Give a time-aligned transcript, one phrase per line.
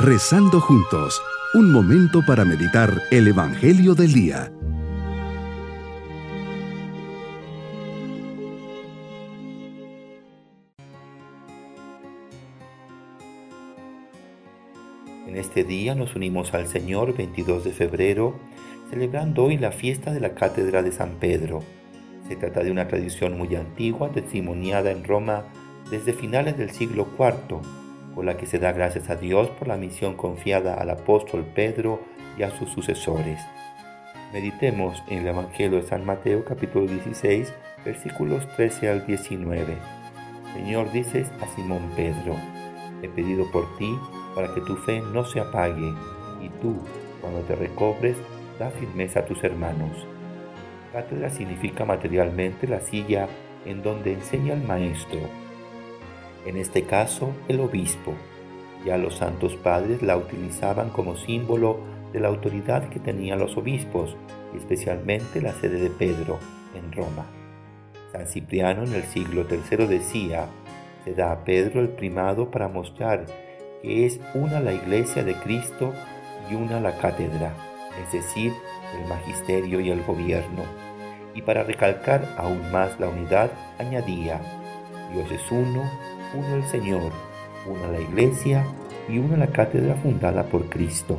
[0.00, 1.20] Rezando juntos,
[1.54, 4.52] un momento para meditar el Evangelio del Día.
[15.26, 18.38] En este día nos unimos al Señor 22 de febrero,
[18.90, 21.64] celebrando hoy la fiesta de la Cátedra de San Pedro.
[22.28, 25.46] Se trata de una tradición muy antigua, testimoniada en Roma
[25.90, 27.87] desde finales del siglo IV,
[28.18, 32.00] con la que se da gracias a Dios por la misión confiada al apóstol Pedro
[32.36, 33.38] y a sus sucesores.
[34.32, 37.54] Meditemos en el Evangelio de San Mateo capítulo 16
[37.84, 39.76] versículos 13 al 19.
[40.52, 42.34] Señor, dices a Simón Pedro,
[43.02, 43.96] he pedido por ti
[44.34, 45.94] para que tu fe no se apague,
[46.42, 46.74] y tú,
[47.20, 48.16] cuando te recobres,
[48.58, 49.92] da firmeza a tus hermanos.
[50.92, 53.28] Cátedra significa materialmente la silla
[53.64, 55.20] en donde enseña el maestro
[56.48, 58.14] en este caso el obispo.
[58.84, 61.80] Ya los santos padres la utilizaban como símbolo
[62.12, 64.16] de la autoridad que tenían los obispos,
[64.56, 66.38] especialmente la sede de Pedro
[66.74, 67.26] en Roma.
[68.12, 70.46] San Cipriano en el siglo III decía,
[71.04, 73.26] se da a Pedro el primado para mostrar
[73.82, 75.92] que es una la iglesia de Cristo
[76.50, 77.52] y una la cátedra,
[78.02, 78.52] es decir,
[78.98, 80.62] el magisterio y el gobierno.
[81.34, 84.40] Y para recalcar aún más la unidad, añadía,
[85.12, 85.88] Dios es uno,
[86.34, 87.12] uno el Señor,
[87.66, 88.64] una la Iglesia
[89.08, 91.18] y una la cátedra fundada por Cristo.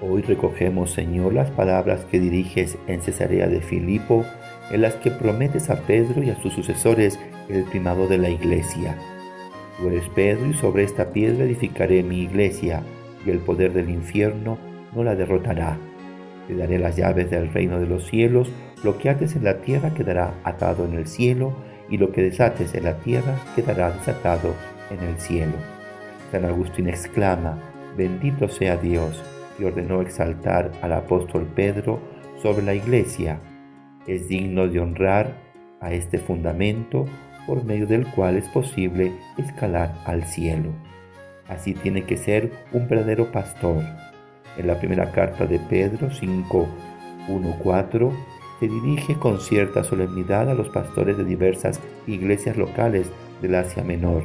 [0.00, 4.24] Hoy recogemos, Señor, las palabras que diriges en Cesarea de Filipo,
[4.70, 8.96] en las que prometes a Pedro y a sus sucesores el primado de la iglesia.
[9.78, 12.82] Tú eres Pedro y sobre esta piedra edificaré mi iglesia,
[13.24, 14.58] y el poder del infierno
[14.94, 15.78] no la derrotará.
[16.46, 18.50] Te daré las llaves del reino de los cielos,
[18.84, 21.54] lo que ates en la tierra quedará atado en el cielo,
[21.90, 24.54] y lo que desates en la tierra quedará desatado
[24.90, 25.54] en el cielo.
[26.30, 27.58] San Agustín exclama,
[27.96, 29.22] bendito sea Dios,
[29.56, 32.00] que ordenó exaltar al apóstol Pedro
[32.42, 33.40] sobre la iglesia.
[34.06, 35.34] Es digno de honrar
[35.80, 37.06] a este fundamento
[37.46, 40.70] por medio del cual es posible escalar al cielo.
[41.48, 43.82] Así tiene que ser un verdadero pastor.
[44.56, 46.68] En la primera carta de Pedro 5,
[47.28, 48.12] 1, 4,
[48.58, 53.10] se dirige con cierta solemnidad a los pastores de diversas iglesias locales
[53.40, 54.22] del Asia Menor,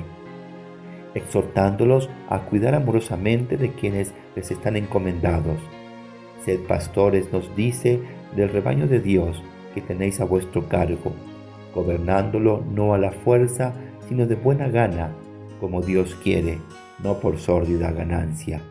[1.14, 5.58] exhortándolos a cuidar amorosamente de quienes les están encomendados.
[6.44, 8.02] Sed pastores, nos dice,
[8.36, 9.42] del rebaño de Dios
[9.74, 11.14] que tenéis a vuestro cargo,
[11.74, 13.74] gobernándolo no a la fuerza,
[14.08, 15.12] sino de buena gana,
[15.60, 16.58] como Dios quiere,
[17.02, 18.62] no por sórdida ganancia.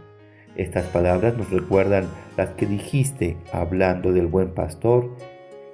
[0.56, 2.06] Estas palabras nos recuerdan
[2.36, 5.10] las que dijiste hablando del buen pastor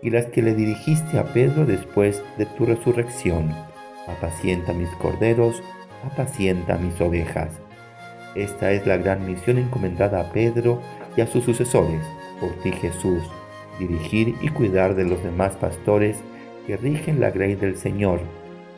[0.03, 3.55] y las que le dirigiste a Pedro después de tu resurrección.
[4.07, 5.63] Apacienta mis corderos,
[6.05, 7.51] apacienta mis ovejas.
[8.35, 10.81] Esta es la gran misión encomendada a Pedro
[11.17, 12.01] y a sus sucesores,
[12.41, 13.23] por ti Jesús,
[13.79, 16.17] dirigir y cuidar de los demás pastores
[16.67, 18.21] que rigen la grey del Señor,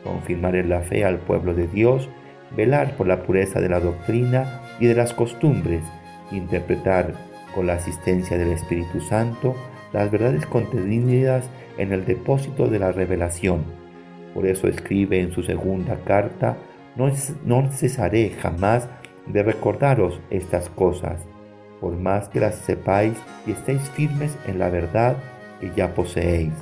[0.03, 2.09] confirmar en la fe al pueblo de Dios,
[2.55, 5.83] velar por la pureza de la doctrina y de las costumbres,
[6.31, 7.13] interpretar
[7.53, 9.55] con la asistencia del Espíritu Santo
[9.93, 13.63] las verdades contenidas en el depósito de la revelación.
[14.33, 16.57] Por eso escribe en su segunda carta,
[16.95, 18.87] no, cesaré jamás
[19.27, 21.21] de recordaros estas cosas,
[21.79, 23.13] por más que las sepáis
[23.45, 25.17] y estéis firmes en la verdad
[25.59, 26.53] que ya poseéis.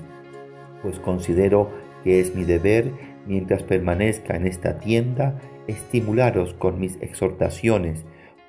[0.82, 1.70] Pues considero
[2.04, 2.92] que es mi deber,
[3.28, 8.06] mientras permanezca en esta tienda, estimularos con mis exhortaciones,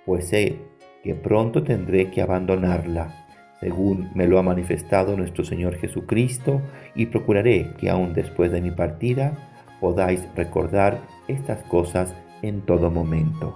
[0.06, 0.58] pues sé
[1.02, 3.29] que pronto tendré que abandonarla
[3.60, 6.62] según me lo ha manifestado nuestro Señor Jesucristo,
[6.94, 9.50] y procuraré que aún después de mi partida
[9.80, 13.54] podáis recordar estas cosas en todo momento.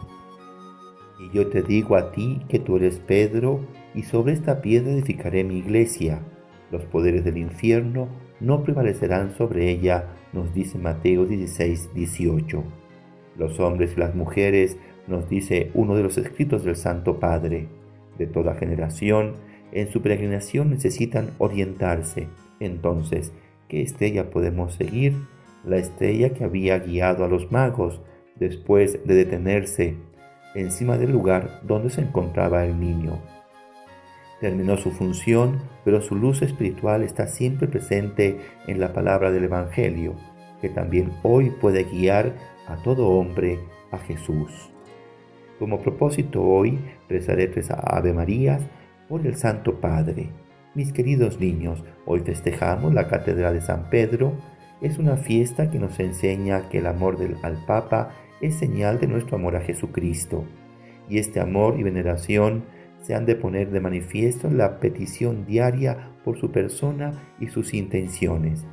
[1.19, 3.61] Y yo te digo a ti que tú eres Pedro,
[3.95, 6.21] y sobre esta piedra edificaré mi iglesia.
[6.71, 8.09] Los poderes del infierno
[8.41, 12.63] no prevalecerán sobre ella, nos dice Mateo 16, 18.
[13.39, 14.77] Los hombres y las mujeres,
[15.07, 17.69] nos dice uno de los escritos del Santo Padre,
[18.19, 19.35] de toda generación,
[19.73, 22.29] en su peregrinación necesitan orientarse.
[22.61, 23.33] Entonces,
[23.69, 25.15] ¿qué estrella podemos seguir?
[25.65, 28.01] La estrella que había guiado a los magos
[28.37, 29.97] después de detenerse
[30.55, 33.19] encima del lugar donde se encontraba el niño.
[34.41, 40.15] Terminó su función, pero su luz espiritual está siempre presente en la palabra del Evangelio,
[40.61, 42.35] que también hoy puede guiar
[42.67, 43.59] a todo hombre
[43.91, 44.71] a Jesús.
[45.59, 46.79] Como propósito hoy
[47.09, 48.63] rezaré tres Ave Marías
[49.09, 50.29] por el Santo Padre.
[50.75, 54.33] Mis queridos niños, hoy festejamos la Catedral de San Pedro.
[54.81, 58.11] Es una fiesta que nos enseña que el amor del, al Papa
[58.41, 60.45] es señal de nuestro amor a Jesucristo.
[61.09, 62.65] y este amor y veneración
[63.03, 67.75] se han de poner de manifiesto en la petición diaria por su persona y sus
[67.75, 68.65] intenciones.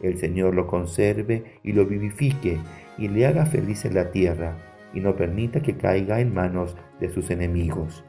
[0.00, 2.58] El Señor lo conserve y lo vivifique
[2.96, 4.56] y le haga feliz en la tierra
[4.94, 8.04] y no permita que caiga en manos de sus enemigos.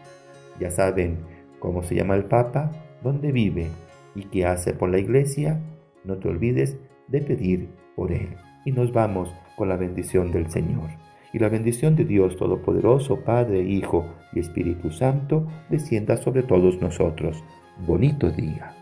[0.59, 1.17] Ya saben
[1.59, 2.71] cómo se llama el Papa,
[3.03, 3.67] dónde vive
[4.15, 5.59] y qué hace por la iglesia.
[6.03, 8.29] No te olvides de pedir por él.
[8.65, 10.89] Y nos vamos con la bendición del Señor.
[11.33, 17.43] Y la bendición de Dios Todopoderoso, Padre, Hijo y Espíritu Santo, descienda sobre todos nosotros.
[17.85, 18.73] Bonito día.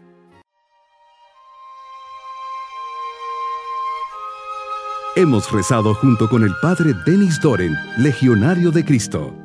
[5.15, 9.42] Hemos rezado junto con el Padre Denis Doren, Legionario de Cristo.